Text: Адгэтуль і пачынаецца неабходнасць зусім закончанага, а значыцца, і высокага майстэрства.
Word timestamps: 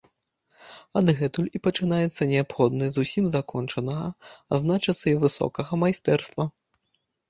Адгэтуль 1.01 1.49
і 1.59 1.61
пачынаецца 1.67 2.29
неабходнасць 2.33 2.97
зусім 2.97 3.31
закончанага, 3.37 4.11
а 4.13 4.53
значыцца, 4.65 5.03
і 5.17 5.19
высокага 5.29 5.71
майстэрства. 5.87 6.53